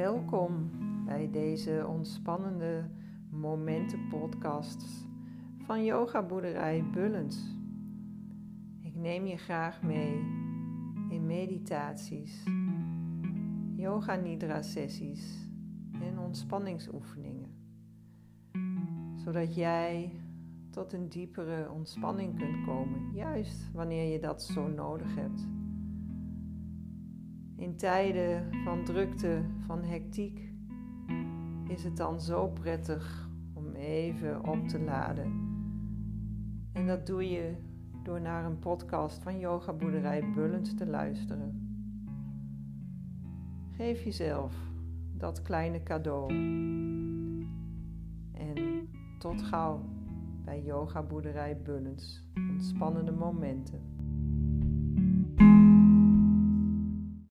[0.00, 0.70] Welkom
[1.04, 2.90] bij deze ontspannende
[3.30, 4.84] momenten podcast
[5.58, 7.56] van Yoga Boerderij Bullens.
[8.82, 10.12] Ik neem je graag mee
[11.08, 12.44] in meditaties,
[13.76, 15.48] yoga nidra sessies
[15.92, 17.50] en ontspanningsoefeningen,
[19.14, 20.20] zodat jij
[20.70, 25.59] tot een diepere ontspanning kunt komen, juist wanneer je dat zo nodig hebt.
[27.60, 30.52] In tijden van drukte, van hectiek,
[31.68, 35.32] is het dan zo prettig om even op te laden.
[36.72, 37.54] En dat doe je
[38.02, 41.68] door naar een podcast van Yoga Boerderij Bullens te luisteren.
[43.70, 44.54] Geef jezelf
[45.16, 46.28] dat kleine cadeau.
[48.32, 49.84] En tot gauw
[50.44, 52.22] bij Yoga Boerderij Bullens.
[52.50, 53.80] Ontspannende momenten.